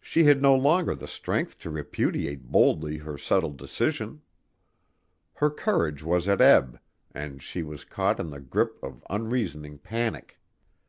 She 0.00 0.22
had 0.22 0.40
no 0.40 0.54
longer 0.54 0.94
the 0.94 1.08
strength 1.08 1.58
to 1.58 1.70
repudiate 1.70 2.52
boldly 2.52 2.98
her 2.98 3.18
settled 3.18 3.56
decision. 3.56 4.22
Her 5.34 5.50
courage 5.50 6.04
was 6.04 6.28
at 6.28 6.40
ebb 6.40 6.78
and 7.10 7.42
she 7.42 7.64
was 7.64 7.82
caught 7.84 8.20
in 8.20 8.30
the 8.30 8.38
grip 8.38 8.78
of 8.80 9.02
unreasoning 9.10 9.78
panic. 9.78 10.38